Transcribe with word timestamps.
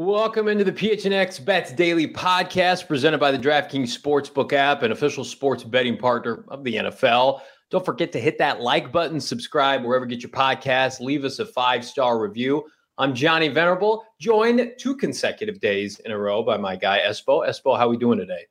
Welcome 0.00 0.46
into 0.46 0.62
the 0.62 0.70
PHNX 0.70 1.44
Bets 1.44 1.72
Daily 1.72 2.06
podcast 2.06 2.86
presented 2.86 3.18
by 3.18 3.32
the 3.32 3.36
DraftKings 3.36 3.98
Sportsbook 3.98 4.52
app, 4.52 4.84
an 4.84 4.92
official 4.92 5.24
sports 5.24 5.64
betting 5.64 5.96
partner 5.96 6.44
of 6.46 6.62
the 6.62 6.76
NFL. 6.76 7.40
Don't 7.68 7.84
forget 7.84 8.12
to 8.12 8.20
hit 8.20 8.38
that 8.38 8.60
like 8.60 8.92
button, 8.92 9.18
subscribe 9.18 9.82
wherever 9.82 10.04
you 10.04 10.10
get 10.10 10.22
your 10.22 10.30
podcast, 10.30 11.00
leave 11.00 11.24
us 11.24 11.40
a 11.40 11.46
five 11.46 11.84
star 11.84 12.20
review. 12.20 12.64
I'm 12.96 13.12
Johnny 13.12 13.48
Venerable, 13.48 14.04
joined 14.20 14.70
two 14.78 14.94
consecutive 14.94 15.58
days 15.58 15.98
in 16.04 16.12
a 16.12 16.16
row 16.16 16.44
by 16.44 16.58
my 16.58 16.76
guy 16.76 17.00
Espo. 17.00 17.44
Espo, 17.44 17.76
how 17.76 17.88
we 17.88 17.96
doing 17.96 18.20
today? 18.20 18.46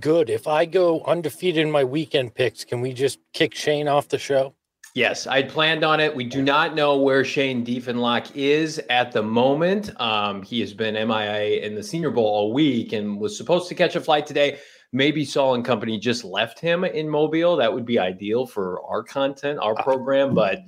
Good. 0.00 0.28
If 0.28 0.46
I 0.46 0.66
go 0.66 1.00
undefeated 1.04 1.62
in 1.62 1.70
my 1.70 1.82
weekend 1.82 2.34
picks, 2.34 2.62
can 2.62 2.82
we 2.82 2.92
just 2.92 3.20
kick 3.32 3.54
Shane 3.54 3.88
off 3.88 4.08
the 4.08 4.18
show? 4.18 4.54
Yes, 4.94 5.28
I'd 5.28 5.48
planned 5.48 5.84
on 5.84 6.00
it. 6.00 6.14
We 6.14 6.24
do 6.24 6.42
not 6.42 6.74
know 6.74 6.96
where 6.96 7.24
Shane 7.24 7.64
Diefenlock 7.64 8.32
is 8.34 8.80
at 8.90 9.12
the 9.12 9.22
moment. 9.22 9.90
Um, 10.00 10.42
he 10.42 10.58
has 10.60 10.74
been 10.74 10.94
MIA 10.94 11.64
in 11.64 11.76
the 11.76 11.82
Senior 11.82 12.10
Bowl 12.10 12.24
all 12.24 12.52
week 12.52 12.92
and 12.92 13.20
was 13.20 13.36
supposed 13.36 13.68
to 13.68 13.76
catch 13.76 13.94
a 13.94 14.00
flight 14.00 14.26
today. 14.26 14.58
Maybe 14.92 15.24
Saul 15.24 15.54
and 15.54 15.64
company 15.64 15.96
just 15.96 16.24
left 16.24 16.58
him 16.58 16.84
in 16.84 17.08
Mobile. 17.08 17.56
That 17.56 17.72
would 17.72 17.84
be 17.84 18.00
ideal 18.00 18.46
for 18.46 18.82
our 18.84 19.04
content, 19.04 19.60
our 19.60 19.76
program. 19.76 20.34
But 20.34 20.58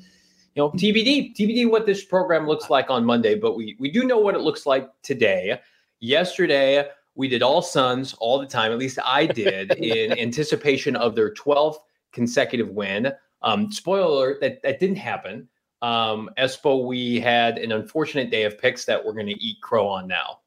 you 0.54 0.62
know, 0.62 0.70
TBD, 0.70 1.34
TBD, 1.34 1.68
what 1.68 1.86
this 1.86 2.04
program 2.04 2.46
looks 2.46 2.70
like 2.70 2.90
on 2.90 3.04
Monday. 3.04 3.34
But 3.34 3.56
we 3.56 3.76
we 3.80 3.90
do 3.90 4.04
know 4.04 4.18
what 4.18 4.36
it 4.36 4.42
looks 4.42 4.66
like 4.66 4.88
today. 5.02 5.58
Yesterday, 5.98 6.86
we 7.16 7.26
did 7.26 7.42
all 7.42 7.60
Suns 7.60 8.14
all 8.20 8.38
the 8.38 8.46
time. 8.46 8.70
At 8.70 8.78
least 8.78 9.00
I 9.04 9.26
did 9.26 9.72
in 9.78 10.16
anticipation 10.16 10.94
of 10.94 11.16
their 11.16 11.34
12th 11.34 11.78
consecutive 12.12 12.68
win. 12.68 13.12
Um, 13.42 13.72
spoiler 13.72 14.06
alert, 14.06 14.40
that, 14.40 14.62
that 14.62 14.80
didn't 14.80 14.96
happen. 14.96 15.48
Um, 15.82 16.30
Espo, 16.38 16.86
we 16.86 17.18
had 17.18 17.58
an 17.58 17.72
unfortunate 17.72 18.30
day 18.30 18.44
of 18.44 18.56
picks 18.58 18.84
that 18.84 19.04
we're 19.04 19.14
going 19.14 19.26
to 19.26 19.42
eat 19.42 19.60
crow 19.60 19.88
on 19.88 20.06
now. 20.06 20.38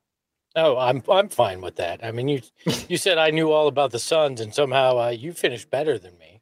Oh, 0.55 0.77
I'm 0.77 1.03
I'm 1.09 1.27
fine 1.27 1.59
with 1.59 1.75
that. 1.75 2.03
I 2.03 2.11
mean, 2.11 2.29
you 2.29 2.41
you 2.87 2.97
said 2.97 3.17
I 3.17 3.29
knew 3.29 3.51
all 3.51 3.67
about 3.67 3.91
the 3.91 3.99
Suns, 3.99 4.39
and 4.39 4.53
somehow 4.53 4.97
uh, 4.97 5.09
you 5.09 5.33
finished 5.33 5.69
better 5.69 5.99
than 5.99 6.17
me. 6.17 6.41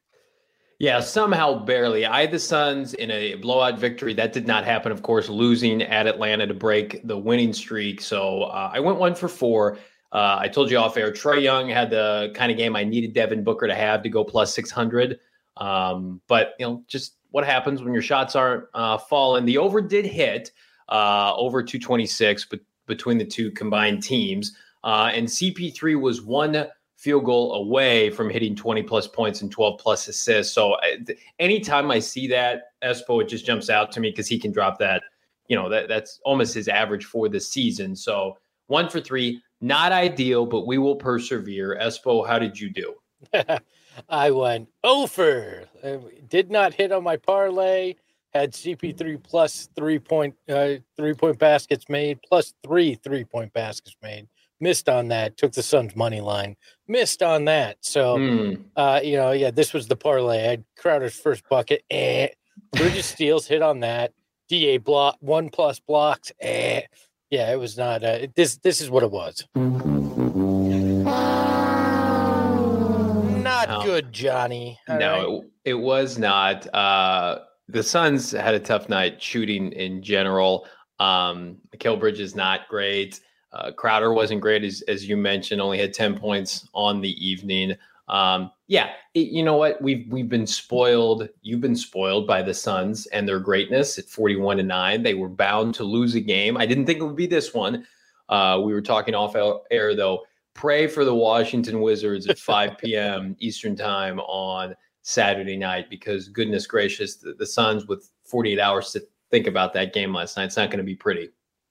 Yeah, 0.80 1.00
somehow 1.00 1.64
barely. 1.64 2.06
I 2.06 2.22
had 2.22 2.32
the 2.32 2.40
Suns 2.40 2.94
in 2.94 3.10
a 3.10 3.36
blowout 3.36 3.80
victory. 3.80 4.14
That 4.14 4.34
did 4.34 4.46
not 4.46 4.66
happen, 4.66 4.92
of 4.92 5.02
course, 5.02 5.30
losing 5.30 5.82
at 5.82 6.08
Atlanta 6.08 6.46
to 6.46 6.54
break 6.54 7.08
the 7.08 7.18
winning 7.18 7.54
streak. 7.54 8.02
So 8.02 8.44
uh, 8.44 8.72
I 8.74 8.80
went 8.80 8.98
one 9.00 9.16
for 9.16 9.28
four. 9.28 9.78
Uh, 10.12 10.38
I 10.40 10.48
told 10.48 10.70
you 10.70 10.78
off 10.78 10.98
air, 10.98 11.12
Trae 11.12 11.42
Young 11.42 11.70
had 11.70 11.90
the 11.90 12.32
kind 12.36 12.52
of 12.52 12.58
game 12.58 12.76
I 12.76 12.84
needed 12.84 13.14
Devin 13.14 13.44
Booker 13.44 13.68
to 13.68 13.74
have 13.74 14.04
to 14.04 14.10
go 14.10 14.24
plus 14.24 14.54
600. 14.54 15.20
Um, 15.58 16.22
but 16.28 16.54
you 16.60 16.66
know, 16.66 16.84
just 16.88 17.18
what 17.32 17.46
happens 17.46 17.82
when 17.82 17.94
your 17.94 18.02
shots 18.02 18.36
aren't 18.36 18.66
uh, 18.74 18.98
falling. 18.98 19.46
The 19.46 19.58
over 19.58 19.82
did 19.82 20.06
hit 20.06 20.52
uh, 20.90 21.34
over 21.36 21.64
226, 21.64 22.46
but 22.46 22.60
between 22.88 23.18
the 23.18 23.26
two 23.26 23.52
combined 23.52 24.04
teams, 24.04 24.56
uh, 24.84 25.12
and 25.14 25.28
CP3 25.28 26.00
was 26.00 26.22
one 26.22 26.68
field 26.98 27.26
goal 27.26 27.54
away 27.56 28.10
from 28.10 28.30
hitting 28.30 28.56
20 28.56 28.84
plus 28.84 29.08
points 29.08 29.42
and 29.42 29.52
12 29.52 29.80
plus 29.80 30.08
assists. 30.08 30.54
So 30.54 30.78
anytime 31.40 31.92
I 31.92 32.00
see 32.00 32.28
that 32.28 32.72
Espo, 32.84 33.22
it 33.22 33.28
just 33.28 33.46
jumps 33.46 33.70
out 33.70 33.92
to 33.94 34.00
me 34.00 34.10
because 34.10 34.28
he 34.28 34.40
can 34.40 34.52
drop 34.52 34.80
that. 34.80 35.04
You 35.50 35.58
know 35.58 35.68
that 35.70 35.90
that's 35.90 36.22
almost 36.24 36.54
his 36.54 36.70
average 36.70 37.04
for 37.04 37.28
the 37.28 37.40
season. 37.40 37.96
So 37.96 38.38
one 38.68 38.88
for 38.88 39.02
three, 39.02 39.42
not 39.60 39.92
ideal, 39.92 40.46
but 40.46 40.66
we 40.66 40.78
will 40.78 40.96
persevere. 40.96 41.78
Espo, 41.82 42.26
how 42.26 42.40
did 42.40 42.58
you 42.58 42.70
do? 42.70 42.96
I 44.10 44.32
went 44.32 44.70
over. 44.84 45.66
Did 46.30 46.52
not 46.52 46.74
hit 46.74 46.92
on 46.92 47.04
my 47.04 47.18
parlay. 47.18 47.96
Had 48.34 48.54
CP3 48.54 49.22
plus 49.22 49.70
three 49.76 50.00
point 50.00 50.36
uh, 50.50 50.76
three 50.98 51.14
point 51.14 51.38
baskets 51.38 51.86
made, 51.88 52.20
plus 52.28 52.54
three 52.64 52.96
three 52.96 53.24
point 53.24 53.54
baskets 53.54 53.96
made. 54.02 54.28
Missed 54.60 54.90
on 54.90 55.10
that. 55.10 55.38
Took 55.38 55.52
the 55.52 55.62
Suns 55.62 55.96
money 55.96 56.22
line. 56.22 56.56
Missed 56.88 57.22
on 57.22 57.46
that. 57.46 57.78
So, 57.82 58.18
mm. 58.18 58.64
uh, 58.76 59.02
you 59.04 59.18
know, 59.18 59.32
yeah, 59.32 59.52
this 59.52 59.74
was 59.74 59.88
the 59.88 59.96
parlay. 59.96 60.40
I 60.40 60.50
had 60.52 60.64
Crowder's 60.80 61.16
first 61.16 61.44
bucket. 61.50 61.84
Eh. 61.92 62.30
Bridges 62.72 63.06
steals 63.06 63.46
hit 63.46 63.62
on 63.62 63.82
that. 63.82 64.14
Da 64.48 64.78
block 64.78 65.18
one 65.20 65.50
plus 65.50 65.80
blocks. 65.80 66.32
Eh. 66.40 66.82
Yeah, 67.30 67.52
it 67.52 67.58
was 67.58 67.78
not. 67.78 68.04
Uh, 68.04 68.28
this 68.36 68.58
this 68.58 68.80
is 68.80 68.90
what 68.90 69.04
it 69.04 69.12
was. 69.12 69.46
Good, 73.94 74.12
Johnny. 74.12 74.80
All 74.90 74.98
no, 74.98 75.14
right? 75.14 75.46
it, 75.66 75.72
it, 75.72 75.74
was 75.76 76.18
not. 76.18 76.74
Uh, 76.74 77.40
the 77.68 77.84
Suns 77.84 78.32
had 78.32 78.56
a 78.56 78.60
tough 78.60 78.90
night 78.90 79.22
shooting 79.22 79.72
in 79.74 80.02
general. 80.02 80.66
Um, 81.00 81.58
Bridges 82.00 82.36
not 82.36 82.68
great. 82.70 83.20
Uh, 83.52 83.72
Crowder 83.72 84.14
wasn't 84.14 84.42
great, 84.42 84.64
as, 84.64 84.82
as 84.88 85.08
you 85.08 85.16
mentioned, 85.16 85.62
only 85.62 85.78
had 85.78 85.94
10 85.94 86.18
points 86.18 86.68
on 86.74 87.02
the 87.02 87.26
evening. 87.26 87.76
Um, 88.08 88.52
yeah, 88.68 88.90
it, 89.14 89.28
you 89.28 89.44
know 89.44 89.58
what? 89.58 89.80
We've 89.82 90.12
we've 90.12 90.28
been 90.28 90.48
spoiled. 90.48 91.30
You've 91.42 91.62
been 91.62 91.76
spoiled 91.76 92.28
by 92.28 92.42
the 92.42 92.54
Suns 92.54 93.06
and 93.08 93.28
their 93.28 93.40
greatness 93.40 94.00
at 94.00 94.06
41 94.06 94.58
to 94.58 94.64
9. 94.64 95.04
They 95.04 95.14
were 95.14 95.30
bound 95.30 95.76
to 95.76 95.84
lose 95.84 96.16
a 96.16 96.20
game. 96.20 96.58
I 96.58 96.66
didn't 96.66 96.86
think 96.86 97.00
it 97.00 97.06
would 97.06 97.16
be 97.16 97.28
this 97.28 97.54
one. 97.54 97.86
Uh, 98.28 98.60
we 98.64 98.74
were 98.74 98.82
talking 98.82 99.14
off 99.14 99.36
air 99.70 99.96
though 99.96 100.24
pray 100.54 100.88
for 100.88 101.06
the 101.06 101.16
Washington 101.16 101.82
Wizards 101.82 102.28
at 102.28 102.40
5 102.40 102.78
p.m. 102.80 103.36
Eastern 103.40 103.76
time 103.76 104.20
on 104.20 104.76
Saturday 105.02 105.58
night 105.58 105.90
because 105.90 106.30
goodness 106.30 106.68
gracious, 106.68 107.18
the, 107.18 107.34
the 107.34 107.46
Suns 107.46 107.88
with 107.88 108.10
48 108.26 108.60
hours 108.60 108.92
to 108.92 109.02
think 109.32 109.48
about 109.48 109.74
that 109.74 109.94
game 109.94 110.14
last 110.14 110.38
night. 110.38 110.46
It's 110.46 110.58
not 110.58 110.70
going 110.70 110.78
to 110.78 110.84
be 110.84 110.96
pretty. 110.96 111.30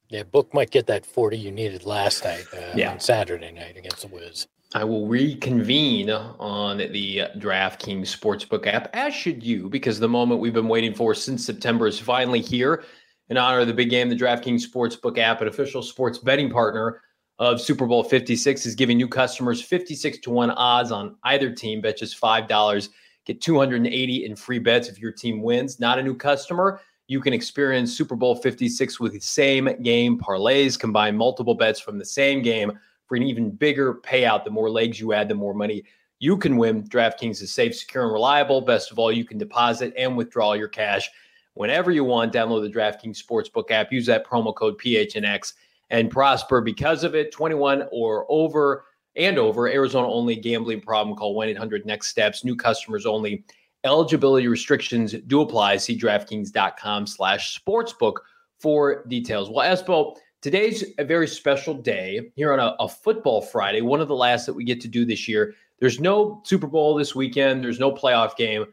Yeah, 0.09 0.25
Book 0.25 0.53
might 0.53 0.71
get 0.71 0.87
that 0.89 1.07
40 1.07 1.39
you 1.39 1.51
needed 1.51 1.87
last 1.87 2.25
night 2.25 2.45
uh, 2.53 2.73
yeah. 2.75 2.93
on 2.93 3.01
Saturday 3.01 3.51
night 3.51 3.77
against 3.79 4.03
the 4.03 4.09
Wiz. 4.09 4.47
I 4.75 4.85
will 4.85 5.07
reconvene 5.07 6.11
on 6.11 6.79
the 6.79 7.23
DraftKings 7.37 8.15
Sportsbook 8.15 8.67
app, 8.67 8.89
as 8.95 9.15
should 9.15 9.43
you, 9.43 9.69
because 9.69 9.99
the 9.99 10.09
moment 10.09 10.41
we've 10.41 10.53
been 10.53 10.69
waiting 10.69 10.95
for 10.95 11.15
since 11.15 11.45
September 11.45 11.87
is 11.87 11.99
finally 11.99 12.41
here. 12.41 12.85
In 13.29 13.37
honor 13.37 13.61
of 13.61 13.67
the 13.67 13.75
big 13.75 13.91
game, 13.91 14.09
the 14.09 14.17
DraftKings 14.17 14.63
Sportsbook 14.67 15.19
app, 15.19 15.41
an 15.41 15.49
official 15.49 15.83
sports 15.83 16.19
betting 16.19 16.51
partner 16.51 17.01
of 17.39 17.61
Super 17.61 17.87
Bowl 17.87 18.05
56 18.05 18.67
is 18.67 18.75
giving 18.75 18.97
new 18.97 19.09
customers 19.09 19.61
56 19.63 20.19
to 20.19 20.31
1 20.31 20.51
odds 20.51 20.93
on 20.93 21.17
either 21.25 21.51
team. 21.51 21.81
Bet 21.81 21.99
just 21.99 22.21
$5. 22.21 22.89
Get 23.25 23.41
280 23.41 24.25
in 24.25 24.37
free 24.37 24.59
bets 24.59 24.89
if 24.89 24.99
your 24.99 25.13
team 25.13 25.43
wins. 25.43 25.81
Not 25.81 25.99
a 25.99 26.03
new 26.03 26.15
customer. 26.15 26.81
You 27.09 27.21
can 27.21 27.33
experience 27.33 27.97
Super 27.97 28.17
Bowl 28.17 28.35
56 28.35 29.01
with 29.01 29.13
the 29.13 29.21
same 29.21 29.83
game 29.83 30.19
parlays, 30.19 30.79
combine 30.79 31.17
multiple 31.17 31.55
bets 31.55 31.81
from 31.81 31.99
the 31.99 32.05
same 32.05 32.43
game 32.43 32.79
for 33.07 33.17
an 33.17 33.23
even 33.23 33.51
bigger 33.51 33.95
payout. 33.95 34.45
The 34.45 34.51
more 34.51 34.71
legs 34.71 34.99
you 34.99 35.13
add, 35.13 35.29
the 35.29 35.35
more 35.35 35.55
money 35.55 35.85
you 36.21 36.37
can 36.37 36.57
win. 36.57 36.85
DraftKings 36.85 37.43
is 37.43 37.53
safe, 37.53 37.75
secure, 37.75 38.05
and 38.05 38.13
reliable. 38.13 38.61
Best 38.61 38.93
of 38.93 38.99
all, 38.99 39.13
you 39.13 39.25
can 39.25 39.39
deposit 39.39 39.93
and 39.97 40.17
withdraw 40.17 40.53
your 40.53 40.69
cash 40.69 41.11
whenever 41.55 41.91
you 41.91 42.05
want. 42.05 42.33
Download 42.33 42.63
the 42.63 42.71
DraftKings 42.71 43.21
Sportsbook 43.23 43.71
app. 43.71 43.93
Use 43.93 44.07
that 44.07 44.25
promo 44.25 44.55
code 44.55 44.79
PHNX 44.79 45.55
and 45.93 46.11
prosper 46.11 46.61
because 46.61 47.05
of 47.05 47.15
it. 47.15 47.31
21 47.31 47.85
or 47.93 48.27
over 48.29 48.87
and 49.15 49.39
over. 49.39 49.69
Arizona 49.69 50.09
only 50.09 50.35
gambling 50.35 50.81
problem. 50.81 51.17
Call 51.17 51.35
1 51.35 51.51
800 51.51 51.87
Next 51.87 52.09
Steps. 52.09 52.45
New 52.45 52.57
customers 52.57 53.07
only. 53.07 53.45
Eligibility 53.85 54.49
restrictions 54.49 55.13
do 55.27 55.43
apply. 55.43 55.77
See 55.77 55.97
DraftKings.com 55.97 57.07
slash 57.07 57.61
sportsbook 57.61 58.15
for 58.59 59.05
details. 59.07 59.51
Well, 59.51 59.69
Espo, 59.69 60.17
today's 60.41 60.85
a 60.99 61.05
very 61.05 61.29
special 61.29 61.75
day 61.75 62.33
here 62.37 62.53
on 62.53 62.59
a, 62.59 62.75
a 62.81 62.89
football 62.89 63.43
Friday, 63.43 63.83
one 63.83 64.01
of 64.01 64.09
the 64.09 64.15
last 64.15 64.47
that 64.47 64.55
we 64.55 64.65
get 64.65 64.81
to 64.83 64.89
do 64.89 65.05
this 65.05 65.29
year. 65.29 65.55
There's 65.79 66.01
no 66.01 66.41
Super 66.45 66.69
Bowl 66.69 66.95
this 66.95 67.15
weekend, 67.15 67.65
there's 67.65 67.81
no 67.81 67.91
playoff 67.91 68.37
game, 68.37 68.67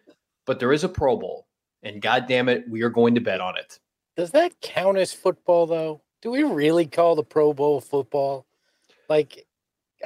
but 0.46 0.59
there 0.59 0.72
is 0.72 0.84
a 0.84 0.90
Pro 0.90 1.18
Bowl. 1.18 1.47
And 1.81 2.03
God 2.03 2.28
damn 2.28 2.50
it, 2.50 2.69
we 2.69 2.84
are 2.84 2.90
going 2.90 3.16
to 3.16 3.22
bet 3.22 3.41
on 3.41 3.57
it. 3.57 3.80
Does 4.16 4.30
that 4.31 4.62
count 4.62 4.97
as 5.00 5.12
football, 5.12 5.66
though? 5.66 6.01
Do 6.22 6.31
we 6.31 6.44
really 6.44 6.85
call 6.85 7.16
the 7.16 7.24
Pro 7.24 7.53
Bowl 7.53 7.81
football? 7.81 8.46
Like, 9.07 9.45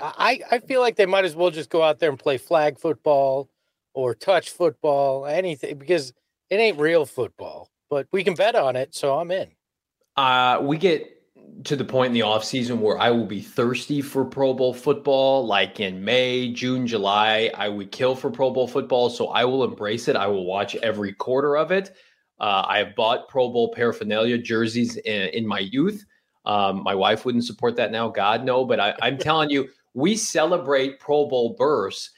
I 0.01 0.41
I 0.51 0.59
feel 0.59 0.81
like 0.81 0.95
they 0.95 1.05
might 1.05 1.25
as 1.25 1.35
well 1.35 1.51
just 1.51 1.69
go 1.69 1.83
out 1.83 1.99
there 1.99 2.09
and 2.09 2.19
play 2.19 2.37
flag 2.37 2.79
football 2.79 3.49
or 3.93 4.15
touch 4.15 4.49
football, 4.49 5.25
anything, 5.25 5.77
because 5.77 6.13
it 6.49 6.55
ain't 6.55 6.79
real 6.79 7.05
football. 7.05 7.69
But 7.89 8.07
we 8.11 8.23
can 8.23 8.33
bet 8.33 8.55
on 8.55 8.75
it, 8.75 8.95
so 8.95 9.19
I'm 9.19 9.31
in. 9.31 9.51
Uh, 10.15 10.59
we 10.61 10.77
get 10.77 11.09
to 11.65 11.75
the 11.75 11.85
point 11.85 12.07
in 12.07 12.13
the 12.13 12.21
off 12.23 12.43
season 12.43 12.81
where 12.81 12.97
I 12.97 13.11
will 13.11 13.25
be 13.25 13.41
thirsty 13.41 14.01
for 14.01 14.25
Pro 14.25 14.53
Bowl 14.53 14.73
football, 14.73 15.45
like 15.45 15.79
in 15.79 16.03
May, 16.03 16.51
June, 16.51 16.87
July. 16.87 17.51
I 17.53 17.69
would 17.69 17.91
kill 17.91 18.15
for 18.15 18.29
Pro 18.31 18.49
Bowl 18.51 18.67
football, 18.67 19.09
so 19.09 19.27
I 19.27 19.45
will 19.45 19.63
embrace 19.63 20.07
it. 20.07 20.15
I 20.15 20.27
will 20.27 20.45
watch 20.45 20.75
every 20.77 21.13
quarter 21.13 21.57
of 21.57 21.71
it. 21.71 21.95
Uh, 22.43 22.65
I 22.67 22.77
have 22.79 22.93
bought 22.93 23.29
Pro 23.29 23.47
Bowl 23.47 23.71
paraphernalia 23.71 24.37
jerseys 24.37 24.97
in, 24.97 25.29
in 25.29 25.47
my 25.47 25.59
youth. 25.59 26.03
Um, 26.43 26.83
my 26.83 26.93
wife 26.93 27.23
wouldn't 27.23 27.45
support 27.45 27.77
that 27.77 27.89
now, 27.89 28.09
God 28.09 28.43
no. 28.43 28.65
But 28.65 28.81
I, 28.81 28.93
I'm 29.01 29.17
telling 29.29 29.49
you, 29.49 29.69
we 29.93 30.17
celebrate 30.17 30.99
Pro 30.99 31.25
Bowl 31.25 31.55
bursts 31.57 32.09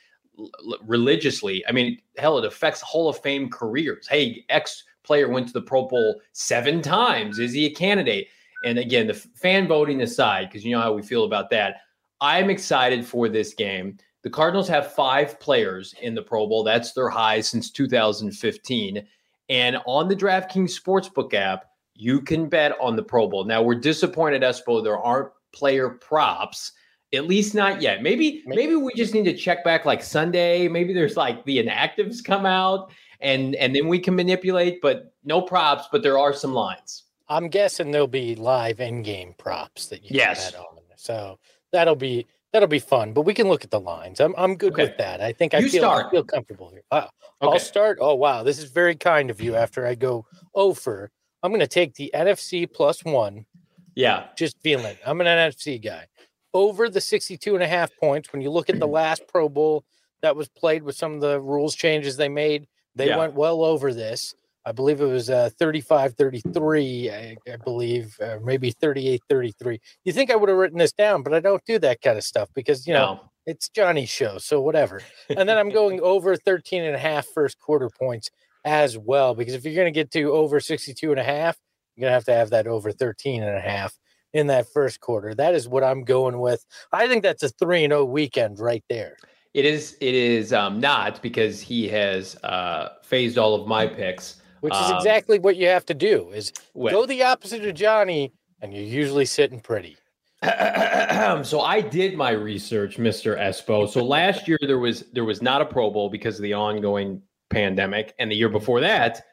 religiously. 0.81 1.63
I 1.67 1.71
mean, 1.73 1.99
hell, 2.17 2.39
it 2.39 2.45
affects 2.45 2.81
Hall 2.81 3.07
of 3.07 3.19
Fame 3.19 3.51
careers. 3.51 4.07
Hey, 4.07 4.43
X 4.49 4.83
player 5.03 5.29
went 5.29 5.45
to 5.45 5.53
the 5.53 5.61
Pro 5.61 5.87
Bowl 5.87 6.19
seven 6.31 6.81
times. 6.81 7.37
Is 7.37 7.53
he 7.53 7.67
a 7.67 7.75
candidate? 7.75 8.27
And 8.63 8.79
again, 8.79 9.05
the 9.05 9.13
fan 9.13 9.67
voting 9.67 10.01
aside, 10.01 10.49
because 10.49 10.65
you 10.65 10.71
know 10.71 10.81
how 10.81 10.91
we 10.91 11.03
feel 11.03 11.25
about 11.25 11.51
that, 11.51 11.81
I'm 12.19 12.49
excited 12.49 13.05
for 13.05 13.29
this 13.29 13.53
game. 13.53 13.99
The 14.23 14.31
Cardinals 14.31 14.67
have 14.69 14.91
five 14.91 15.39
players 15.39 15.93
in 16.01 16.15
the 16.15 16.23
Pro 16.23 16.47
Bowl. 16.47 16.63
That's 16.63 16.93
their 16.93 17.09
high 17.09 17.41
since 17.41 17.69
2015. 17.69 19.05
And 19.49 19.77
on 19.85 20.07
the 20.07 20.15
DraftKings 20.15 20.79
Sportsbook 20.79 21.33
app, 21.33 21.65
you 21.93 22.21
can 22.21 22.47
bet 22.47 22.73
on 22.79 22.95
the 22.95 23.03
Pro 23.03 23.27
Bowl. 23.27 23.45
Now 23.45 23.61
we're 23.61 23.75
disappointed, 23.75 24.41
Espo, 24.41 24.83
there 24.83 24.97
aren't 24.97 25.31
player 25.53 25.89
props. 25.89 26.73
At 27.13 27.27
least 27.27 27.55
not 27.55 27.81
yet. 27.81 28.01
Maybe 28.03 28.43
maybe 28.45 28.75
we 28.75 28.93
just 28.93 29.13
need 29.13 29.25
to 29.25 29.37
check 29.37 29.63
back 29.63 29.85
like 29.85 30.03
Sunday. 30.03 30.67
Maybe 30.67 30.91
there's 30.93 31.15
like 31.15 31.45
the 31.45 31.63
inactives 31.63 32.21
come 32.23 32.45
out 32.45 32.91
and 33.21 33.55
and 33.55 33.73
then 33.73 33.87
we 33.87 33.99
can 33.99 34.15
manipulate, 34.15 34.81
but 34.81 35.13
no 35.23 35.41
props, 35.41 35.87
but 35.91 36.03
there 36.03 36.17
are 36.17 36.33
some 36.33 36.53
lines. 36.53 37.03
I'm 37.29 37.47
guessing 37.47 37.91
there'll 37.91 38.07
be 38.07 38.35
live 38.35 38.79
in-game 38.79 39.35
props 39.37 39.87
that 39.87 40.03
you 40.03 40.09
yes. 40.11 40.51
can 40.51 40.59
bet 40.59 40.67
on. 40.67 40.75
So 40.97 41.39
that'll 41.71 41.95
be 41.95 42.27
that'll 42.55 42.69
be 42.69 42.79
fun. 42.79 43.11
But 43.11 43.23
we 43.23 43.33
can 43.33 43.49
look 43.49 43.65
at 43.65 43.71
the 43.71 43.79
lines. 43.79 44.21
I'm 44.21 44.33
I'm 44.37 44.55
good 44.55 44.73
okay. 44.73 44.83
with 44.83 44.97
that. 44.97 45.19
I 45.19 45.33
think 45.33 45.53
I 45.53 45.59
you 45.59 45.69
feel 45.69 45.81
start. 45.81 46.05
I 46.07 46.11
feel 46.11 46.23
comfortable 46.23 46.69
here. 46.69 46.83
Uh, 46.89 47.07
okay. 47.41 47.53
I'll 47.53 47.59
start. 47.59 47.97
Oh 47.99 48.15
wow, 48.15 48.43
this 48.43 48.57
is 48.59 48.71
very 48.71 48.95
kind 48.95 49.29
of 49.29 49.41
you. 49.41 49.55
After 49.55 49.85
I 49.85 49.95
go 49.95 50.25
over, 50.53 51.11
I'm 51.43 51.51
going 51.51 51.59
to 51.59 51.67
take 51.67 51.95
the 51.95 52.11
NFC 52.15 52.71
plus 52.71 53.03
one. 53.03 53.45
Yeah, 53.93 54.27
just 54.37 54.55
feeling. 54.61 54.95
I'm 55.05 55.19
an 55.19 55.27
NFC 55.27 55.83
guy 55.83 56.07
over 56.53 56.89
the 56.89 57.01
62 57.01 57.53
and 57.53 57.63
a 57.63 57.67
half 57.67 57.91
points. 57.97 58.31
When 58.31 58.41
you 58.41 58.49
look 58.49 58.69
at 58.69 58.79
the 58.79 58.87
last 58.99 59.27
Pro 59.27 59.49
Bowl 59.49 59.83
that 60.21 60.35
was 60.35 60.47
played 60.47 60.83
with 60.83 60.95
some 60.95 61.15
of 61.15 61.21
the 61.21 61.41
rules 61.41 61.75
changes 61.75 62.15
they 62.15 62.29
made, 62.29 62.67
they 62.95 63.09
yeah. 63.09 63.17
went 63.17 63.33
well 63.33 63.63
over 63.63 63.93
this. 63.93 64.33
I 64.65 64.71
believe 64.71 64.99
it 64.99 65.05
was 65.05 65.29
uh, 65.29 65.51
35 65.59 66.15
33, 66.15 67.11
I, 67.11 67.37
I 67.51 67.55
believe, 67.57 68.17
uh, 68.19 68.37
maybe 68.43 68.71
38 68.71 69.21
33. 69.29 69.79
You 70.03 70.13
think 70.13 70.31
I 70.31 70.35
would 70.35 70.49
have 70.49 70.57
written 70.57 70.79
this 70.79 70.91
down, 70.91 71.21
but 71.21 71.33
I 71.33 71.39
don't 71.39 71.63
do 71.65 71.77
that 71.79 72.01
kind 72.01 72.17
of 72.17 72.23
stuff 72.23 72.49
because, 72.55 72.87
you 72.87 72.93
know, 72.93 73.15
no. 73.15 73.31
it's 73.45 73.69
Johnny's 73.69 74.09
show. 74.09 74.37
So 74.37 74.61
whatever. 74.61 75.01
And 75.29 75.47
then 75.47 75.57
I'm 75.57 75.69
going 75.69 75.99
over 76.01 76.35
13 76.35 76.83
and 76.83 76.95
a 76.95 76.99
half 76.99 77.25
first 77.27 77.59
quarter 77.59 77.89
points 77.89 78.29
as 78.63 78.97
well, 78.97 79.35
because 79.35 79.53
if 79.53 79.65
you're 79.65 79.75
going 79.75 79.85
to 79.85 79.91
get 79.91 80.11
to 80.11 80.31
over 80.31 80.59
62 80.59 81.11
and 81.11 81.19
a 81.19 81.23
half, 81.23 81.57
you're 81.95 82.03
going 82.03 82.11
to 82.11 82.15
have 82.15 82.25
to 82.25 82.33
have 82.33 82.49
that 82.49 82.67
over 82.67 82.91
13 82.91 83.43
and 83.43 83.55
a 83.55 83.61
half 83.61 83.97
in 84.33 84.47
that 84.47 84.67
first 84.73 84.99
quarter. 84.99 85.33
That 85.33 85.55
is 85.55 85.67
what 85.67 85.83
I'm 85.83 86.03
going 86.03 86.39
with. 86.39 86.65
I 86.91 87.07
think 87.07 87.23
that's 87.23 87.43
a 87.43 87.49
3 87.49 87.85
and 87.85 87.91
0 87.91 88.05
weekend 88.05 88.59
right 88.59 88.83
there. 88.89 89.17
It 89.53 89.65
is 89.65 89.95
it 90.01 90.13
is 90.13 90.51
um, 90.51 90.81
not 90.81 91.21
because 91.21 91.61
he 91.61 91.87
has 91.87 92.35
uh, 92.43 92.89
phased 93.03 93.37
all 93.37 93.55
of 93.55 93.67
my 93.67 93.87
picks. 93.87 94.41
Which 94.65 94.73
is 94.73 94.91
um, 94.91 94.97
exactly 94.97 95.39
what 95.39 95.55
you 95.55 95.67
have 95.67 95.85
to 95.85 95.93
do 95.93 96.31
is 96.31 96.51
go 96.75 97.05
the 97.05 97.23
opposite 97.23 97.65
of 97.65 97.75
Johnny 97.75 98.33
and 98.61 98.73
you're 98.73 98.83
usually 98.83 99.25
sitting 99.25 99.59
pretty. 99.59 99.97
so 100.43 101.61
I 101.61 101.81
did 101.81 102.17
my 102.17 102.31
research, 102.31 102.97
Mr. 102.97 103.39
Espo. 103.39 103.89
So 103.89 104.03
last 104.03 104.47
year 104.47 104.57
there 104.61 104.79
was 104.79 105.05
there 105.13 105.23
was 105.23 105.41
not 105.41 105.61
a 105.61 105.65
Pro 105.65 105.89
Bowl 105.89 106.09
because 106.09 106.35
of 106.35 106.43
the 106.43 106.53
ongoing 106.53 107.21
pandemic, 107.49 108.13
and 108.19 108.29
the 108.29 108.35
year 108.35 108.49
before 108.49 108.81
that 108.81 109.23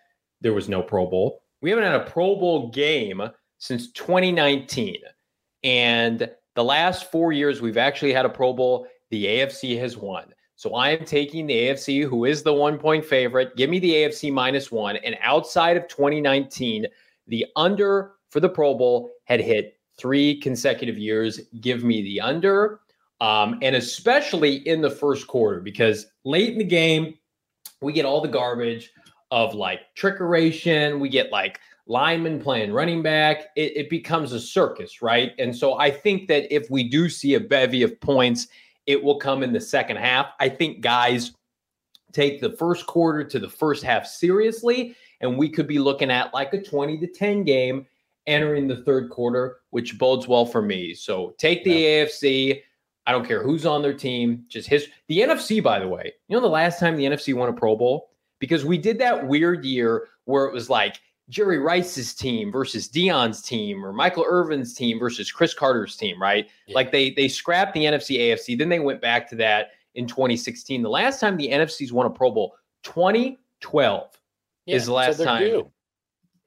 there 0.42 0.52
was 0.52 0.68
no 0.68 0.82
Pro 0.82 1.06
Bowl. 1.06 1.42
We 1.62 1.70
haven't 1.70 1.84
had 1.84 1.94
a 1.94 2.10
Pro 2.10 2.36
Bowl 2.36 2.70
game 2.70 3.22
since 3.58 3.90
2019. 3.92 4.96
And 5.62 6.28
the 6.54 6.64
last 6.64 7.10
four 7.10 7.32
years, 7.32 7.62
we've 7.62 7.76
actually 7.76 8.12
had 8.12 8.26
a 8.26 8.28
Pro 8.28 8.52
Bowl. 8.52 8.86
The 9.10 9.24
AFC 9.24 9.78
has 9.78 9.96
won. 9.96 10.34
So 10.62 10.76
I 10.76 10.90
am 10.90 11.04
taking 11.04 11.48
the 11.48 11.54
AFC, 11.54 12.08
who 12.08 12.24
is 12.24 12.44
the 12.44 12.54
one 12.54 12.78
point 12.78 13.04
favorite. 13.04 13.56
Give 13.56 13.68
me 13.68 13.80
the 13.80 13.94
AFC 13.94 14.32
minus 14.32 14.70
one. 14.70 14.94
And 14.98 15.18
outside 15.20 15.76
of 15.76 15.88
2019, 15.88 16.86
the 17.26 17.44
under 17.56 18.12
for 18.30 18.38
the 18.38 18.48
Pro 18.48 18.72
Bowl 18.74 19.10
had 19.24 19.40
hit 19.40 19.76
three 19.98 20.38
consecutive 20.38 20.96
years. 20.96 21.40
Give 21.60 21.82
me 21.82 22.02
the 22.02 22.20
under. 22.20 22.78
Um, 23.20 23.58
and 23.60 23.74
especially 23.74 24.58
in 24.68 24.82
the 24.82 24.90
first 24.90 25.26
quarter, 25.26 25.58
because 25.58 26.06
late 26.22 26.52
in 26.52 26.58
the 26.58 26.64
game, 26.64 27.18
we 27.80 27.92
get 27.92 28.04
all 28.04 28.20
the 28.20 28.28
garbage 28.28 28.92
of 29.32 29.56
like 29.56 29.80
trickeration. 29.98 31.00
We 31.00 31.08
get 31.08 31.32
like 31.32 31.58
lineman 31.88 32.40
playing 32.40 32.72
running 32.72 33.02
back, 33.02 33.48
it, 33.56 33.76
it, 33.76 33.90
becomes 33.90 34.32
a 34.32 34.38
circus, 34.38 35.02
right? 35.02 35.32
And 35.40 35.56
so 35.56 35.74
I 35.74 35.90
think 35.90 36.28
that 36.28 36.54
if 36.54 36.70
we 36.70 36.88
do 36.88 37.08
see 37.08 37.34
a 37.34 37.40
bevy 37.40 37.82
of 37.82 38.00
points, 38.00 38.46
it 38.86 39.02
will 39.02 39.16
come 39.16 39.42
in 39.42 39.52
the 39.52 39.60
second 39.60 39.96
half. 39.96 40.32
I 40.40 40.48
think 40.48 40.80
guys 40.80 41.32
take 42.12 42.40
the 42.40 42.50
first 42.50 42.86
quarter 42.86 43.24
to 43.24 43.38
the 43.38 43.48
first 43.48 43.82
half 43.82 44.06
seriously, 44.06 44.96
and 45.20 45.38
we 45.38 45.48
could 45.48 45.66
be 45.66 45.78
looking 45.78 46.10
at 46.10 46.32
like 46.34 46.52
a 46.52 46.62
20 46.62 46.98
to 46.98 47.06
10 47.06 47.44
game 47.44 47.86
entering 48.26 48.68
the 48.68 48.82
third 48.84 49.10
quarter, 49.10 49.58
which 49.70 49.98
bodes 49.98 50.28
well 50.28 50.46
for 50.46 50.62
me. 50.62 50.94
So 50.94 51.34
take 51.38 51.64
the 51.64 51.72
yeah. 51.72 52.04
AFC. 52.04 52.62
I 53.06 53.12
don't 53.12 53.26
care 53.26 53.42
who's 53.42 53.66
on 53.66 53.82
their 53.82 53.94
team, 53.94 54.44
just 54.48 54.68
his. 54.68 54.88
The 55.08 55.18
NFC, 55.18 55.62
by 55.62 55.80
the 55.80 55.88
way, 55.88 56.12
you 56.28 56.36
know, 56.36 56.40
the 56.40 56.48
last 56.48 56.78
time 56.78 56.96
the 56.96 57.04
NFC 57.04 57.34
won 57.34 57.48
a 57.48 57.52
Pro 57.52 57.74
Bowl? 57.74 58.10
Because 58.38 58.64
we 58.64 58.78
did 58.78 58.98
that 58.98 59.26
weird 59.26 59.64
year 59.64 60.08
where 60.24 60.46
it 60.46 60.52
was 60.52 60.70
like 60.70 61.00
Jerry 61.28 61.58
Rice's 61.58 62.14
team 62.14 62.50
versus 62.50 62.88
Deion's 62.88 63.40
team 63.40 63.84
or 63.84 63.92
Michael 63.92 64.24
Irvin's 64.28 64.74
team 64.74 64.98
versus 64.98 65.30
Cris 65.30 65.54
Carter's 65.54 65.96
team, 65.96 66.20
right? 66.20 66.48
Yeah. 66.66 66.74
Like 66.74 66.92
they 66.92 67.10
they 67.10 67.28
scrapped 67.28 67.74
the 67.74 67.84
NFC 67.84 68.18
AFC, 68.18 68.58
then 68.58 68.68
they 68.68 68.80
went 68.80 69.00
back 69.00 69.28
to 69.30 69.36
that 69.36 69.70
in 69.94 70.06
2016. 70.06 70.82
The 70.82 70.88
last 70.88 71.20
time 71.20 71.36
the 71.36 71.48
NFC's 71.48 71.92
won 71.92 72.06
a 72.06 72.10
Pro 72.10 72.30
Bowl, 72.30 72.54
2012 72.82 74.18
yeah, 74.66 74.76
is 74.76 74.86
the 74.86 74.92
last 74.92 75.18
so 75.18 75.24
time. 75.24 75.62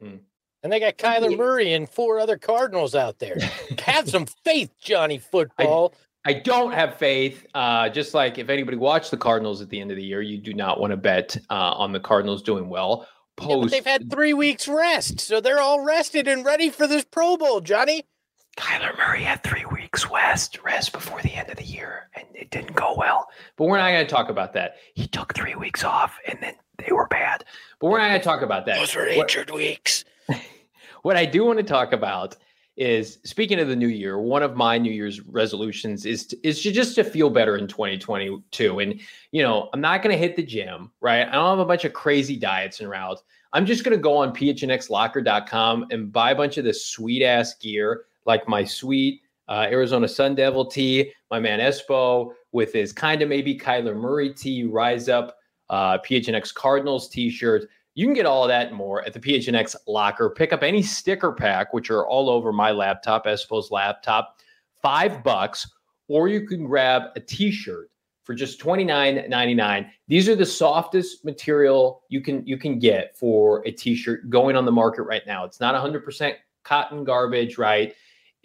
Hmm. 0.02 0.18
And 0.64 0.74
they 0.74 0.80
got 0.80 0.98
Kyler 0.98 1.38
Murray 1.38 1.74
and 1.74 1.88
four 1.88 2.20
other 2.20 2.38
Cardinals 2.38 2.96
out 2.96 3.20
there. 3.20 3.38
have 3.80 4.10
some 4.10 4.26
faith, 4.26 4.72
Johnny 4.80 5.20
Football. 5.20 5.94
I, 6.26 6.32
I 6.32 6.34
don't 6.34 6.72
have 6.72 6.98
faith. 6.98 7.46
Uh, 7.54 7.88
just 7.88 8.16
like 8.16 8.40
if 8.40 8.50
anybody 8.50 8.76
watched 8.76 9.12
the 9.12 9.18
Cardinals 9.18 9.62
at 9.62 9.70
the 9.70 9.80
end 9.80 9.92
of 9.92 9.98
the 9.98 10.04
year, 10.04 10.24
you 10.24 10.40
do 10.40 10.56
not 10.56 10.80
want 10.80 10.90
to 10.90 10.98
bet 10.98 11.38
uh, 11.52 11.74
on 11.74 11.92
the 11.92 12.00
Cardinals 12.00 12.42
doing 12.42 12.68
well 12.68 13.08
post. 13.36 13.72
Yeah, 13.72 13.78
they've 13.78 13.86
had 13.86 14.12
three 14.12 14.34
weeks 14.34 14.68
rest, 14.68 15.20
so 15.20 15.40
they're 15.40 15.60
all 15.60 15.82
rested 15.82 16.28
and 16.28 16.46
ready 16.46 16.70
for 16.70 16.88
this 16.88 17.04
Pro 17.04 17.38
Bowl, 17.38 17.62
Johnny. 17.62 18.06
Kyler 18.58 18.98
Murray 18.98 19.24
had 19.24 19.44
three 19.44 19.66
weeks 19.66 20.10
rest 20.10 20.60
rest 20.64 20.94
before 20.94 21.22
the 21.22 21.34
end 21.34 21.50
of 21.50 21.58
the 21.58 21.64
year, 21.64 22.10
and 22.16 22.26
it 22.34 22.50
didn't 22.50 22.76
go 22.76 22.96
well. 22.98 23.28
But 23.58 23.66
we're 23.66 23.78
not 23.78 23.92
going 23.92 24.06
to 24.06 24.12
talk 24.12 24.30
about 24.30 24.54
that. 24.54 24.76
He 24.94 25.08
took 25.08 25.34
three 25.34 25.56
weeks 25.56 25.84
off, 25.84 26.18
and 26.28 26.40
then 26.42 26.54
they 26.78 26.92
were 26.94 27.08
bad. 27.08 27.44
But 27.80 27.88
we're 27.88 27.98
not 27.98 28.10
going 28.10 28.20
to 28.20 28.26
talk 28.26 28.42
about 28.42 28.66
that. 28.68 28.78
Those 28.78 28.96
were 28.96 29.08
injured 29.08 29.52
what, 29.52 29.58
weeks. 29.58 30.06
what 31.02 31.18
I 31.18 31.26
do 31.26 31.46
want 31.46 31.58
to 31.58 31.64
talk 31.64 31.92
about 31.92 32.38
is 32.78 33.20
speaking 33.24 33.60
of 33.60 33.68
the 33.68 33.76
new 33.76 33.88
year, 33.88 34.20
one 34.20 34.44
of 34.44 34.56
my 34.56 34.78
New 34.78 34.92
Year's 34.92 35.22
resolutions 35.22 36.06
is 36.06 36.28
to, 36.28 36.48
is 36.48 36.62
to 36.64 36.72
just 36.72 36.96
to 36.96 37.04
feel 37.04 37.30
better 37.30 37.58
in 37.58 37.68
2022. 37.68 38.80
And 38.80 39.00
you 39.32 39.42
know, 39.42 39.70
I'm 39.74 39.82
not 39.82 40.02
going 40.04 40.14
to 40.14 40.20
hit 40.20 40.36
the 40.36 40.44
gym, 40.44 40.92
right? 41.00 41.28
I 41.28 41.32
don't 41.32 41.58
have 41.58 41.60
a 41.60 41.66
bunch 41.66 41.86
of 41.86 41.94
crazy 41.94 42.36
diets 42.36 42.82
and 42.82 42.90
routes. 42.90 43.24
I'm 43.54 43.66
just 43.66 43.84
going 43.84 43.96
to 43.96 44.02
go 44.02 44.18
on 44.18 44.34
phnxlocker.com 44.34 45.88
and 45.92 46.12
buy 46.12 46.32
a 46.32 46.36
bunch 46.36 46.58
of 46.58 46.66
this 46.66 46.86
sweet 46.86 47.24
ass 47.24 47.56
gear, 47.56 48.06
like 48.26 48.48
my 48.48 48.66
sweet 48.66 49.22
uh, 49.48 49.68
Arizona 49.70 50.08
Sun 50.08 50.36
Devil 50.36 50.66
tee, 50.66 51.14
my 51.32 51.40
man 51.40 51.60
Espo 51.60 52.32
with 52.52 52.74
his 52.74 52.92
kind 52.92 53.22
of 53.22 53.30
maybe 53.30 53.58
Kyler 53.58 53.96
Murray 53.96 54.34
tee, 54.34 54.66
Rise 54.66 55.08
Up 55.08 55.38
uh, 55.70 55.98
PHNX 56.00 56.54
Cardinals 56.54 57.10
t-shirt. 57.10 57.68
You 57.96 58.06
can 58.06 58.14
get 58.14 58.26
all 58.26 58.44
of 58.44 58.50
that 58.50 58.68
and 58.68 58.76
more 58.76 59.04
at 59.04 59.14
the 59.14 59.20
PHNX 59.20 59.76
locker. 59.88 60.30
Pick 60.30 60.52
up 60.52 60.64
any 60.64 60.84
sticker 60.84 61.32
pack, 61.32 61.74
which 61.74 61.90
are 61.90 62.06
all 62.06 62.30
over 62.30 62.52
my 62.52 62.72
laptop, 62.72 63.26
Espo's 63.26 63.72
laptop, 63.72 64.38
five 64.82 65.24
bucks, 65.24 65.72
or 66.10 66.28
you 66.28 66.46
can 66.46 66.66
grab 66.66 67.04
a 67.16 67.22
t-shirt 67.22 67.90
for 68.26 68.34
just 68.34 68.60
$29.99. 68.60 69.90
These 70.08 70.28
are 70.28 70.36
the 70.36 70.46
softest 70.46 71.24
material 71.24 72.04
you 72.10 72.22
can 72.22 72.46
you 72.46 72.58
can 72.58 72.80
get 72.80 73.18
for 73.18 73.66
a 73.66 73.72
t-shirt 73.72 74.30
going 74.30 74.56
on 74.56 74.66
the 74.66 74.72
market 74.72 75.04
right 75.04 75.26
now. 75.26 75.46
It's 75.46 75.60
not 75.60 75.74
100% 75.74 76.34
cotton 76.64 77.04
garbage, 77.06 77.58
right? 77.58 77.96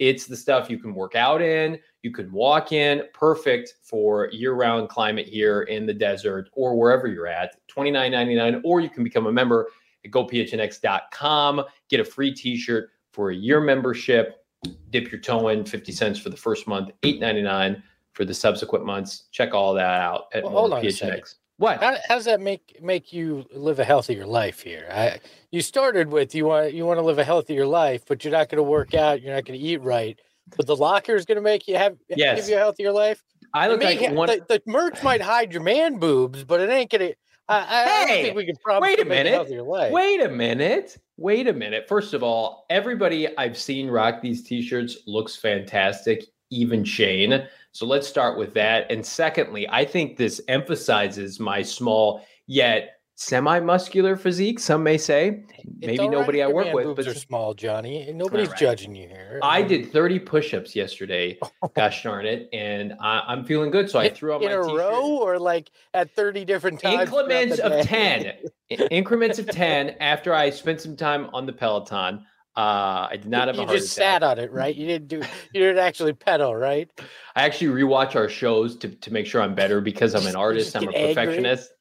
It's 0.01 0.25
the 0.25 0.35
stuff 0.35 0.67
you 0.67 0.79
can 0.79 0.95
work 0.95 1.13
out 1.13 1.43
in, 1.43 1.77
you 2.01 2.09
can 2.09 2.31
walk 2.31 2.71
in, 2.71 3.03
perfect 3.13 3.75
for 3.83 4.29
year-round 4.31 4.89
climate 4.89 5.27
here 5.27 5.61
in 5.61 5.85
the 5.85 5.93
desert 5.93 6.49
or 6.53 6.75
wherever 6.75 7.05
you're 7.05 7.27
at. 7.27 7.55
$29.99, 7.67 8.61
or 8.63 8.81
you 8.81 8.89
can 8.89 9.03
become 9.03 9.27
a 9.27 9.31
member 9.31 9.67
at 10.03 10.09
gophnx.com, 10.09 11.63
get 11.87 11.99
a 11.99 12.03
free 12.03 12.33
t-shirt 12.33 12.89
for 13.11 13.29
a 13.29 13.35
year 13.35 13.61
membership. 13.61 14.43
Dip 14.89 15.11
your 15.11 15.21
toe 15.21 15.49
in 15.49 15.63
50 15.63 15.91
cents 15.91 16.17
for 16.17 16.31
the 16.31 16.37
first 16.37 16.67
month, 16.67 16.89
$8.99 17.03 17.83
for 18.13 18.25
the 18.25 18.33
subsequent 18.33 18.83
months. 18.83 19.25
Check 19.31 19.53
all 19.53 19.75
that 19.75 20.01
out 20.01 20.29
at 20.33 20.43
well, 20.43 20.53
hold 20.53 20.73
on 20.73 20.81
PHNX. 20.81 21.35
What? 21.61 21.79
How, 21.79 21.95
how, 22.07 22.15
does 22.15 22.25
that 22.25 22.41
make 22.41 22.81
make 22.81 23.13
you 23.13 23.45
live 23.53 23.77
a 23.77 23.83
healthier 23.83 24.25
life 24.25 24.61
here? 24.61 24.87
I, 24.91 25.19
you 25.51 25.61
started 25.61 26.11
with 26.11 26.33
you 26.33 26.47
want 26.47 26.73
you 26.73 26.87
want 26.87 26.97
to 26.97 27.05
live 27.05 27.19
a 27.19 27.23
healthier 27.23 27.67
life, 27.67 28.03
but 28.07 28.25
you're 28.25 28.31
not 28.31 28.49
going 28.49 28.57
to 28.57 28.63
work 28.63 28.95
out. 28.95 29.21
You're 29.21 29.35
not 29.35 29.45
going 29.45 29.59
to 29.59 29.63
eat 29.63 29.79
right. 29.83 30.19
But 30.57 30.65
the 30.65 30.75
locker 30.75 31.15
is 31.15 31.23
going 31.23 31.35
to 31.35 31.41
make 31.43 31.67
you 31.67 31.77
have 31.77 31.97
yes. 32.09 32.39
give 32.39 32.49
you 32.49 32.55
a 32.55 32.57
healthier 32.57 32.91
life. 32.91 33.21
I 33.53 33.67
look 33.67 33.83
like 33.83 34.01
one. 34.11 34.27
The, 34.27 34.43
the, 34.49 34.61
merch 34.65 35.03
might 35.03 35.21
hide 35.21 35.53
your 35.53 35.61
man 35.61 35.99
boobs, 35.99 36.43
but 36.43 36.61
it 36.61 36.71
ain't 36.71 36.89
gonna. 36.89 37.11
I, 37.47 37.59
I, 37.59 38.07
Hey, 38.07 38.19
I 38.19 38.23
think 38.23 38.37
we 38.37 38.45
can 38.47 38.55
wait 38.81 38.99
a 38.99 39.03
to 39.03 39.09
minute. 39.09 39.63
life. 39.63 39.91
Wait 39.91 40.21
a 40.21 40.29
minute. 40.29 40.97
Wait 41.17 41.47
a 41.47 41.53
minute. 41.53 41.87
First 41.87 42.15
of 42.15 42.23
all, 42.23 42.65
everybody 42.71 43.37
I've 43.37 43.55
seen 43.55 43.87
rock 43.87 44.19
these 44.19 44.41
t-shirts 44.41 44.97
looks 45.05 45.35
fantastic, 45.35 46.25
even 46.51 46.83
Shane. 46.83 47.47
So 47.71 47.85
let's 47.85 48.07
start 48.07 48.37
with 48.37 48.53
that. 48.53 48.91
And 48.91 49.05
secondly, 49.05 49.67
I 49.69 49.85
think 49.85 50.17
this 50.17 50.41
emphasizes 50.47 51.39
my 51.39 51.61
small 51.61 52.25
yet 52.45 52.97
semi-muscular 53.15 54.17
physique, 54.17 54.59
some 54.59 54.81
may 54.81 54.97
say. 54.97 55.43
Maybe 55.77 55.99
right 55.99 56.09
nobody 56.09 56.41
I 56.41 56.47
work 56.47 56.73
with, 56.73 56.95
but 56.95 57.07
are 57.07 57.13
small, 57.13 57.53
Johnny. 57.53 58.11
Nobody's 58.11 58.49
right. 58.49 58.57
judging 58.57 58.95
you 58.95 59.07
here. 59.07 59.39
I 59.43 59.61
did 59.61 59.91
30 59.91 60.19
push-ups 60.19 60.75
yesterday. 60.75 61.37
Gosh 61.75 62.01
darn 62.01 62.25
it. 62.25 62.49
And 62.51 62.93
I, 62.99 63.21
I'm 63.27 63.45
feeling 63.45 63.69
good. 63.69 63.91
So 63.91 63.99
I 63.99 64.09
threw 64.09 64.33
on 64.33 64.41
in 64.41 64.49
my 64.49 64.55
a 64.55 64.63
t-shirt. 64.63 64.77
row 64.77 65.17
or 65.17 65.37
like 65.37 65.69
at 65.93 66.09
30 66.15 66.45
different 66.45 66.79
times. 66.79 67.01
increments 67.01 67.59
of 67.59 67.85
10 67.85 68.33
increments 68.89 69.37
of 69.37 69.47
10 69.47 69.97
after 69.99 70.33
i 70.33 70.49
spent 70.49 70.79
some 70.79 70.95
time 70.95 71.29
on 71.33 71.45
the 71.45 71.51
peloton 71.51 72.25
uh 72.57 73.07
i 73.09 73.17
did 73.17 73.27
not 73.27 73.47
have 73.47 73.55
a 73.57 73.61
you 73.61 73.65
heart 73.65 73.77
just 73.77 73.97
attack 73.97 74.21
sat 74.21 74.23
on 74.23 74.39
it, 74.39 74.51
right? 74.51 74.75
You 74.75 74.85
didn't 74.85 75.07
do. 75.07 75.21
You 75.53 75.61
didn't 75.61 75.77
actually 75.79 76.13
pedal, 76.13 76.55
right? 76.55 76.89
i 77.35 77.43
actually 77.43 77.67
rewatch 77.67 78.15
our 78.15 78.27
shows 78.27 78.75
to, 78.77 78.89
to 78.89 79.11
make 79.13 79.25
sure 79.25 79.41
i'm 79.41 79.55
better 79.55 79.79
because 79.79 80.13
i'm 80.15 80.27
an 80.27 80.35
artist 80.47 80.75
i'm 80.75 80.83
a 80.83 80.91
get 80.91 80.95
angry? 80.95 81.15
perfectionist 81.15 81.71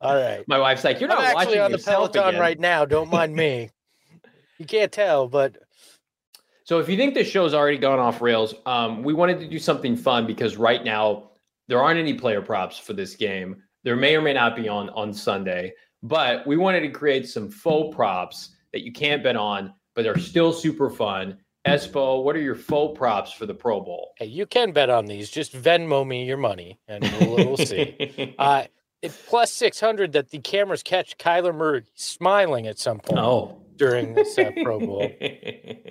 All 0.00 0.14
right. 0.14 0.42
my 0.48 0.58
wife's 0.58 0.84
like 0.84 1.00
you're 1.00 1.10
I'm 1.10 1.18
not 1.18 1.24
actually 1.36 1.58
watching 1.58 1.60
on 1.60 1.72
the 1.72 1.78
peloton 1.78 2.28
again. 2.28 2.40
right 2.40 2.58
now. 2.58 2.84
Don't 2.84 3.10
mind 3.10 3.34
me. 3.34 3.70
you 4.58 4.64
can't 4.66 4.90
tell, 4.92 5.28
but 5.28 5.58
so 6.64 6.80
if 6.80 6.88
you 6.88 6.96
think 6.96 7.14
this 7.14 7.28
show's 7.28 7.54
already 7.54 7.78
gone 7.78 7.98
off 7.98 8.20
rails 8.20 8.54
um 8.64 9.02
we 9.02 9.12
wanted 9.12 9.38
to 9.40 9.48
do 9.48 9.58
something 9.58 9.96
fun 9.96 10.26
because 10.26 10.56
right 10.56 10.82
now 10.82 11.30
there 11.68 11.82
aren't 11.82 11.98
any 11.98 12.14
player 12.14 12.40
props 12.40 12.78
for 12.78 12.92
this 12.92 13.14
game 13.14 13.62
there 13.84 13.96
may 13.96 14.16
or 14.16 14.22
may 14.22 14.32
not 14.32 14.56
be 14.56 14.68
on 14.68 14.88
on 14.90 15.12
sunday 15.12 15.72
but 16.02 16.46
we 16.46 16.56
wanted 16.56 16.80
to 16.80 16.88
create 16.88 17.28
some 17.28 17.48
faux 17.48 17.94
props 17.94 18.56
that 18.72 18.82
you 18.82 18.92
can't 18.92 19.22
bet 19.22 19.36
on 19.36 19.72
but 19.96 20.02
they're 20.02 20.18
still 20.18 20.52
super 20.52 20.88
fun 20.90 21.36
espo 21.66 22.22
what 22.22 22.36
are 22.36 22.40
your 22.40 22.54
faux 22.54 22.96
props 22.96 23.32
for 23.32 23.44
the 23.46 23.54
pro 23.54 23.80
bowl 23.80 24.12
hey, 24.18 24.26
you 24.26 24.46
can 24.46 24.70
bet 24.70 24.88
on 24.88 25.06
these. 25.06 25.28
Just 25.30 25.52
Venmo 25.52 26.06
me 26.06 26.24
your 26.24 26.36
money, 26.36 26.78
and 26.86 27.02
we'll, 27.20 27.36
we'll 27.36 27.56
see. 27.72 28.34
Uh, 28.38 28.64
plus 29.26 29.52
six 29.52 29.80
hundred 29.80 30.12
that 30.12 30.30
the 30.30 30.38
cameras 30.38 30.82
catch 30.84 31.18
Kyler 31.18 31.54
Murray 31.54 31.82
smiling 31.96 32.68
at 32.68 32.78
some 32.78 32.98
point 33.00 33.18
oh 33.18 33.60
during 33.76 34.14
this 34.14 34.38
uh, 34.38 34.52
Pro 34.62 34.78
Bowl. 34.78 35.10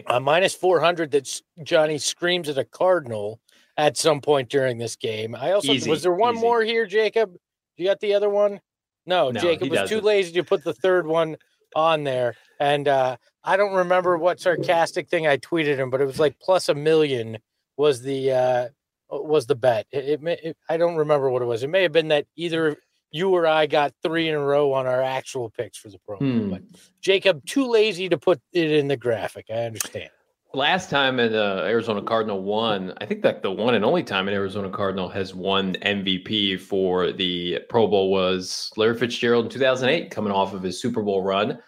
Uh, 0.07 0.19
minus 0.19 0.53
four 0.53 0.79
hundred 0.79 1.09
that 1.12 1.41
Johnny 1.63 1.97
screams 1.97 2.47
at 2.47 2.59
a 2.59 2.63
Cardinal 2.63 3.39
at 3.75 3.97
some 3.97 4.21
point 4.21 4.50
during 4.50 4.77
this 4.77 4.95
game. 4.95 5.33
I 5.35 5.51
also 5.51 5.71
Easy, 5.74 5.89
was 5.89 6.03
there 6.03 6.13
one 6.13 6.35
easy. 6.35 6.41
more 6.41 6.62
here, 6.62 6.85
Jacob? 6.85 7.35
You 7.75 7.88
got 7.88 8.00
the 8.00 8.13
other 8.13 8.29
one? 8.29 8.62
No, 9.07 9.31
No, 9.31 9.39
Jacob 9.41 9.71
was 9.71 9.79
too 9.79 9.95
doesn't. 9.95 10.03
lazy 10.05 10.31
to 10.33 10.43
put 10.43 10.63
the 10.63 10.75
third 10.75 11.07
one 11.07 11.38
on 11.75 12.03
there, 12.03 12.35
and 12.59 12.88
uh, 12.88 13.17
I 13.45 13.57
don't 13.57 13.73
remember 13.73 14.17
what 14.17 14.39
sarcastic 14.39 15.07
thing 15.07 15.27
I 15.27 15.37
tweeted 15.37 15.77
him, 15.77 15.89
but 15.89 16.01
it 16.01 16.05
was 16.05 16.19
like 16.19 16.39
plus 16.39 16.67
a 16.67 16.73
million 16.75 17.37
was 17.77 18.01
the 18.01 18.31
uh, 18.31 18.67
was 19.11 19.45
the 19.45 19.55
bet. 19.55 19.85
It, 19.91 20.05
it, 20.09 20.21
may, 20.21 20.33
it 20.43 20.57
I 20.67 20.77
don't 20.77 20.95
remember 20.95 21.29
what 21.29 21.41
it 21.41 21.45
was. 21.45 21.61
It 21.63 21.69
may 21.69 21.83
have 21.83 21.91
been 21.91 22.07
that 22.09 22.25
either 22.35 22.77
you 23.11 23.29
or 23.29 23.45
I 23.47 23.67
got 23.67 23.93
three 24.03 24.27
in 24.27 24.35
a 24.35 24.39
row 24.39 24.73
on 24.73 24.87
our 24.87 25.01
actual 25.01 25.49
picks 25.51 25.77
for 25.77 25.89
the 25.89 25.99
Pro 25.99 26.17
Bowl, 26.17 26.27
Hmm. 26.27 26.49
but 26.49 26.61
Jacob 27.01 27.45
too 27.45 27.67
lazy 27.69 28.09
to 28.09 28.17
put 28.17 28.41
it 28.51 28.71
in 28.71 28.87
the 28.87 28.97
graphic. 28.97 29.45
I 29.49 29.63
understand. 29.65 30.09
Last 30.53 30.89
time 30.89 31.19
an 31.19 31.35
uh, 31.35 31.63
Arizona 31.65 32.01
Cardinal 32.01 32.41
won, 32.41 32.93
I 32.99 33.05
think 33.05 33.21
that 33.23 33.41
the 33.43 33.51
one 33.51 33.75
and 33.75 33.83
only 33.85 34.03
time 34.03 34.27
an 34.29 34.33
Arizona 34.33 34.69
Cardinal 34.69 35.09
has 35.09 35.35
won 35.35 35.75
MVP 35.81 36.59
for 36.61 37.11
the 37.11 37.59
Pro 37.69 37.87
Bowl 37.87 38.09
was 38.09 38.71
Larry 38.77 38.97
Fitzgerald 38.97 39.45
in 39.45 39.51
2008, 39.51 40.09
coming 40.11 40.31
off 40.31 40.53
of 40.53 40.63
his 40.63 40.79
Super 40.79 41.01
Bowl 41.01 41.21
run. 41.23 41.59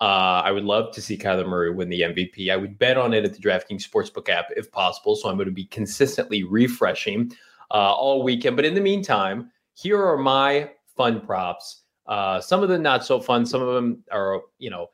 Uh, 0.00 0.42
I 0.44 0.50
would 0.50 0.64
love 0.64 0.92
to 0.94 1.00
see 1.00 1.16
Kyler 1.16 1.48
Murray 1.48 1.70
win 1.70 1.88
the 1.88 2.02
MVP. 2.02 2.50
I 2.50 2.56
would 2.56 2.78
bet 2.78 2.98
on 2.98 3.14
it 3.14 3.24
at 3.24 3.32
the 3.32 3.40
DraftKings 3.40 3.88
Sportsbook 3.88 4.28
app 4.28 4.46
if 4.56 4.70
possible. 4.70 5.16
So 5.16 5.28
I'm 5.28 5.36
going 5.36 5.48
to 5.48 5.54
be 5.54 5.64
consistently 5.64 6.42
refreshing 6.42 7.32
uh, 7.70 7.94
all 7.94 8.22
weekend. 8.22 8.56
But 8.56 8.66
in 8.66 8.74
the 8.74 8.80
meantime, 8.80 9.50
here 9.74 10.02
are 10.02 10.18
my 10.18 10.70
fun 10.96 11.20
props. 11.20 11.82
Uh, 12.06 12.40
some 12.40 12.62
of 12.62 12.68
them 12.68 12.82
not 12.82 13.04
so 13.06 13.20
fun. 13.20 13.46
Some 13.46 13.62
of 13.62 13.74
them 13.74 14.04
are, 14.12 14.42
you 14.58 14.70
know, 14.70 14.88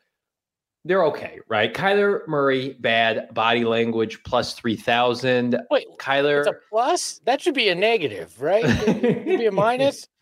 they're 0.85 1.05
okay, 1.07 1.39
right? 1.49 1.73
Kyler 1.73 2.27
Murray, 2.27 2.77
bad 2.81 3.33
body 3.35 3.65
language, 3.65 4.23
plus 4.25 4.55
3,000. 4.55 5.61
Wait, 5.71 5.87
Kyler, 5.99 6.41
it's 6.41 6.49
a 6.49 6.55
plus? 6.69 7.21
That 7.25 7.41
should 7.41 7.55
be 7.55 7.69
a 7.69 7.75
negative, 7.75 8.41
right? 8.41 8.65
It 8.65 9.05
should 9.05 9.25
be 9.25 9.47
a 9.47 9.53
minus. 9.53 10.09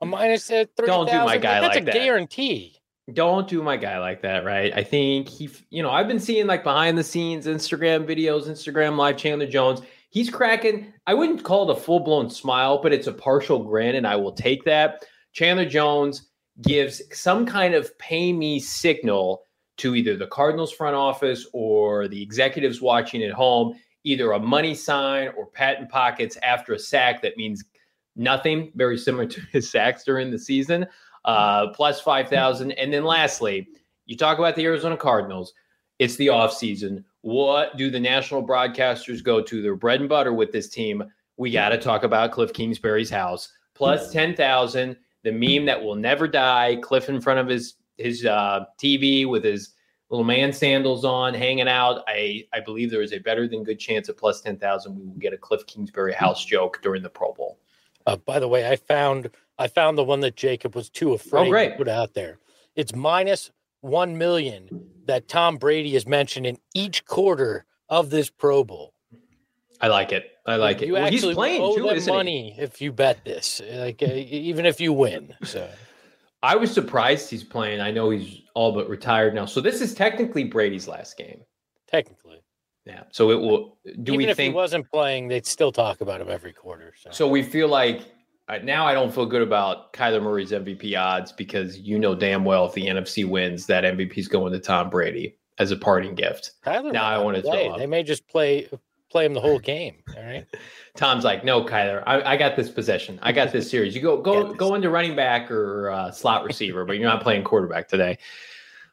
A 0.00 0.04
minus 0.04 0.50
at 0.50 0.74
Don't 0.74 1.08
do 1.08 1.16
my 1.18 1.38
guy 1.38 1.60
That's 1.60 1.76
like 1.76 1.86
a 1.86 1.92
guarantee. 1.92 2.81
Don't 3.12 3.48
do 3.48 3.62
my 3.62 3.76
guy 3.76 3.98
like 3.98 4.22
that, 4.22 4.44
right? 4.44 4.72
I 4.74 4.84
think 4.84 5.28
he, 5.28 5.50
you 5.70 5.82
know, 5.82 5.90
I've 5.90 6.06
been 6.06 6.20
seeing 6.20 6.46
like 6.46 6.62
behind 6.62 6.96
the 6.96 7.02
scenes 7.02 7.46
Instagram 7.46 8.06
videos, 8.06 8.46
Instagram 8.46 8.96
live 8.96 9.16
Chandler 9.16 9.46
Jones. 9.46 9.82
He's 10.10 10.30
cracking. 10.30 10.92
I 11.06 11.14
wouldn't 11.14 11.42
call 11.42 11.68
it 11.68 11.76
a 11.76 11.80
full 11.80 12.00
blown 12.00 12.30
smile, 12.30 12.80
but 12.80 12.92
it's 12.92 13.08
a 13.08 13.12
partial 13.12 13.64
grin, 13.64 13.96
and 13.96 14.06
I 14.06 14.16
will 14.16 14.32
take 14.32 14.64
that. 14.64 15.04
Chandler 15.32 15.64
Jones 15.64 16.28
gives 16.60 17.02
some 17.12 17.44
kind 17.44 17.74
of 17.74 17.96
pay 17.98 18.32
me 18.32 18.60
signal 18.60 19.42
to 19.78 19.96
either 19.96 20.16
the 20.16 20.26
Cardinals 20.26 20.70
front 20.72 20.94
office 20.94 21.46
or 21.52 22.06
the 22.06 22.22
executives 22.22 22.80
watching 22.80 23.22
at 23.24 23.32
home, 23.32 23.74
either 24.04 24.32
a 24.32 24.38
money 24.38 24.74
sign 24.74 25.30
or 25.36 25.46
patent 25.46 25.88
pockets 25.88 26.36
after 26.42 26.74
a 26.74 26.78
sack 26.78 27.22
that 27.22 27.36
means 27.36 27.64
nothing, 28.14 28.70
very 28.76 28.98
similar 28.98 29.26
to 29.26 29.40
his 29.52 29.68
sacks 29.68 30.04
during 30.04 30.30
the 30.30 30.38
season 30.38 30.86
uh, 31.24 31.68
plus 31.68 32.00
5,000. 32.00 32.72
And 32.72 32.92
then 32.92 33.04
lastly, 33.04 33.68
you 34.06 34.16
talk 34.16 34.38
about 34.38 34.56
the 34.56 34.64
Arizona 34.64 34.96
Cardinals. 34.96 35.52
It's 35.98 36.16
the 36.16 36.28
offseason. 36.28 37.04
What 37.20 37.76
do 37.76 37.90
the 37.90 38.00
national 38.00 38.46
broadcasters 38.46 39.22
go 39.22 39.40
to? 39.42 39.62
Their 39.62 39.76
bread 39.76 40.00
and 40.00 40.08
butter 40.08 40.32
with 40.32 40.52
this 40.52 40.68
team. 40.68 41.04
We 41.36 41.50
got 41.50 41.70
to 41.70 41.78
talk 41.78 42.02
about 42.02 42.32
Cliff 42.32 42.52
Kingsbury's 42.52 43.10
house. 43.10 43.52
Plus 43.74 44.12
10,000, 44.12 44.96
the 45.22 45.32
meme 45.32 45.66
that 45.66 45.82
will 45.82 45.94
never 45.94 46.26
die. 46.26 46.76
Cliff 46.82 47.08
in 47.08 47.20
front 47.20 47.40
of 47.40 47.48
his 47.48 47.74
his 47.98 48.24
uh, 48.24 48.64
TV 48.78 49.28
with 49.28 49.44
his 49.44 49.74
little 50.10 50.24
man 50.24 50.52
sandals 50.52 51.04
on, 51.04 51.34
hanging 51.34 51.68
out. 51.68 52.02
I, 52.06 52.44
I 52.52 52.60
believe 52.60 52.90
there 52.90 53.02
is 53.02 53.12
a 53.12 53.18
better 53.18 53.48
than 53.48 53.64
good 53.64 53.78
chance 53.78 54.08
at 54.08 54.16
plus 54.18 54.40
10,000 54.40 54.94
we 54.94 55.06
will 55.06 55.14
get 55.14 55.32
a 55.32 55.38
Cliff 55.38 55.66
Kingsbury 55.66 56.12
house 56.12 56.44
joke 56.44 56.80
during 56.82 57.02
the 57.02 57.08
Pro 57.08 57.32
Bowl. 57.32 57.58
Uh, 58.06 58.16
by 58.16 58.38
the 58.38 58.48
way, 58.48 58.68
I 58.68 58.76
found 58.76 59.30
I 59.58 59.68
found 59.68 59.96
the 59.98 60.04
one 60.04 60.20
that 60.20 60.36
Jacob 60.36 60.74
was 60.74 60.88
too 60.90 61.12
afraid 61.12 61.46
Oh, 61.48 61.50
great. 61.50 61.70
to 61.72 61.76
put 61.76 61.88
out 61.88 62.14
there. 62.14 62.38
It's 62.74 62.94
minus 62.94 63.50
one 63.80 64.16
million 64.18 64.88
that 65.06 65.28
Tom 65.28 65.56
Brady 65.56 65.94
is 65.96 66.06
mentioned 66.06 66.46
in 66.46 66.58
each 66.74 67.04
quarter 67.04 67.64
of 67.88 68.10
this 68.10 68.30
Pro 68.30 68.64
Bowl. 68.64 68.94
I 69.80 69.88
like 69.88 70.12
it. 70.12 70.30
I 70.46 70.56
like 70.56 70.80
it. 70.82 70.90
Well, 70.92 71.10
he's 71.10 71.24
playing 71.24 71.60
owe 71.60 71.74
too, 71.76 71.82
them 71.82 71.96
isn't 71.96 72.10
he? 72.12 72.16
money 72.16 72.54
if 72.58 72.80
you 72.80 72.92
bet 72.92 73.24
this, 73.24 73.60
like 73.72 74.02
uh, 74.02 74.06
even 74.06 74.64
if 74.64 74.80
you 74.80 74.92
win. 74.92 75.34
So 75.44 75.68
I 76.42 76.56
was 76.56 76.72
surprised 76.72 77.28
he's 77.30 77.44
playing. 77.44 77.80
I 77.80 77.90
know 77.90 78.10
he's 78.10 78.42
all 78.54 78.72
but 78.72 78.88
retired 78.88 79.34
now. 79.34 79.44
So 79.44 79.60
this 79.60 79.80
is 79.80 79.92
technically 79.94 80.44
Brady's 80.44 80.86
last 80.88 81.16
game. 81.16 81.42
technically, 81.88 82.42
Yeah. 82.86 83.02
So 83.10 83.30
it 83.32 83.40
will. 83.40 83.76
Do 83.84 84.12
even 84.14 84.16
we 84.18 84.26
if 84.28 84.36
think? 84.36 84.52
he 84.52 84.54
wasn't 84.56 84.88
playing, 84.90 85.28
they'd 85.28 85.46
still 85.46 85.72
talk 85.72 86.00
about 86.00 86.20
him 86.20 86.30
every 86.30 86.52
quarter. 86.52 86.94
So, 87.00 87.10
so 87.10 87.28
we 87.28 87.42
feel 87.42 87.68
like 87.68 88.02
now 88.58 88.86
I 88.86 88.92
don't 88.92 89.12
feel 89.12 89.26
good 89.26 89.42
about 89.42 89.92
Kyler 89.92 90.22
Murray's 90.22 90.52
MVP 90.52 90.98
odds 90.98 91.32
because 91.32 91.78
you 91.78 91.98
know 91.98 92.14
damn 92.14 92.44
well 92.44 92.66
if 92.66 92.72
the 92.72 92.86
NFC 92.86 93.28
wins, 93.28 93.66
that 93.66 93.84
MVP 93.84 94.18
is 94.18 94.28
going 94.28 94.52
to 94.52 94.58
Tom 94.58 94.90
Brady 94.90 95.36
as 95.58 95.70
a 95.70 95.76
parting 95.76 96.14
gift. 96.14 96.52
Tyler, 96.64 96.92
now 96.92 97.04
I 97.04 97.18
wanna 97.18 97.40
throw 97.42 97.52
play. 97.52 97.72
They 97.78 97.86
may 97.86 98.02
just 98.02 98.26
play 98.28 98.68
play 99.10 99.26
him 99.26 99.34
the 99.34 99.40
whole 99.40 99.58
game. 99.58 100.02
All 100.16 100.24
right. 100.24 100.46
Tom's 100.96 101.24
like, 101.24 101.44
no, 101.44 101.64
Kyler, 101.64 102.02
I, 102.06 102.32
I 102.32 102.36
got 102.36 102.56
this 102.56 102.70
possession. 102.70 103.18
I 103.22 103.32
got 103.32 103.52
this 103.52 103.70
series. 103.70 103.94
You 103.94 104.02
go 104.02 104.20
go 104.20 104.52
go 104.52 104.74
into 104.74 104.90
running 104.90 105.14
back 105.14 105.50
or 105.50 105.90
uh, 105.90 106.10
slot 106.10 106.44
receiver, 106.44 106.84
but 106.84 106.98
you're 106.98 107.08
not 107.08 107.22
playing 107.22 107.44
quarterback 107.44 107.88
today. 107.88 108.18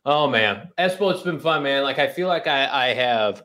Oh 0.05 0.29
man, 0.29 0.69
Espo, 0.77 1.11
it's 1.13 1.23
been 1.23 1.39
fun, 1.39 1.63
man. 1.63 1.83
Like 1.83 1.99
I 1.99 2.07
feel 2.07 2.27
like 2.27 2.47
I, 2.47 2.87
I 2.89 2.93
have 2.93 3.43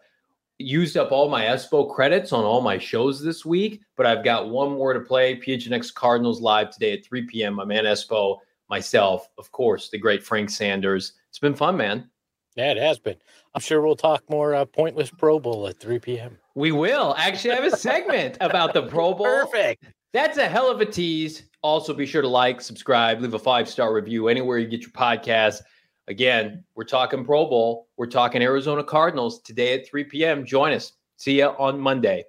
used 0.58 0.96
up 0.96 1.12
all 1.12 1.28
my 1.28 1.44
Espo 1.44 1.92
credits 1.92 2.32
on 2.32 2.44
all 2.44 2.60
my 2.60 2.78
shows 2.78 3.22
this 3.22 3.44
week, 3.44 3.82
but 3.96 4.06
I've 4.06 4.24
got 4.24 4.50
one 4.50 4.72
more 4.72 4.92
to 4.92 5.00
play. 5.00 5.36
PHNX 5.36 5.92
Cardinals 5.92 6.40
live 6.40 6.70
today 6.70 6.92
at 6.92 7.04
3 7.04 7.22
p.m. 7.26 7.54
My 7.54 7.64
man 7.64 7.84
Espo, 7.84 8.38
myself, 8.68 9.28
of 9.38 9.50
course, 9.52 9.90
the 9.90 9.98
great 9.98 10.22
Frank 10.22 10.50
Sanders. 10.50 11.14
It's 11.28 11.38
been 11.38 11.54
fun, 11.54 11.76
man. 11.76 12.08
Yeah, 12.56 12.70
it 12.70 12.76
has 12.76 12.98
been. 12.98 13.16
I'm 13.54 13.60
sure 13.60 13.82
we'll 13.82 13.96
talk 13.96 14.22
more 14.30 14.54
uh, 14.54 14.64
pointless 14.64 15.10
Pro 15.10 15.40
Bowl 15.40 15.66
at 15.66 15.78
3 15.80 15.98
p.m. 15.98 16.38
We 16.54 16.70
will 16.70 17.14
actually 17.18 17.54
have 17.54 17.64
a 17.64 17.76
segment 17.76 18.38
about 18.40 18.74
the 18.74 18.82
Pro 18.82 19.12
Bowl. 19.14 19.26
Perfect. 19.26 19.84
That's 20.12 20.38
a 20.38 20.46
hell 20.46 20.70
of 20.70 20.80
a 20.80 20.86
tease. 20.86 21.44
Also, 21.62 21.92
be 21.92 22.06
sure 22.06 22.22
to 22.22 22.28
like, 22.28 22.60
subscribe, 22.60 23.20
leave 23.20 23.34
a 23.34 23.38
five 23.38 23.68
star 23.68 23.92
review 23.92 24.28
anywhere 24.28 24.58
you 24.58 24.68
get 24.68 24.82
your 24.82 24.90
podcast. 24.90 25.62
Again, 26.08 26.64
we're 26.74 26.84
talking 26.84 27.24
Pro 27.24 27.46
Bowl. 27.46 27.88
We're 27.96 28.06
talking 28.06 28.42
Arizona 28.42 28.84
Cardinals 28.84 29.40
today 29.40 29.78
at 29.78 29.86
3 29.88 30.04
p.m. 30.04 30.44
Join 30.44 30.72
us. 30.72 30.92
See 31.16 31.38
you 31.38 31.46
on 31.46 31.80
Monday. 31.80 32.24